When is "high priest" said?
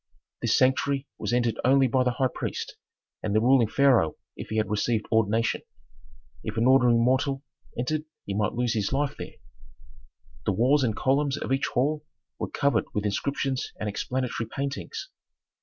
2.13-2.75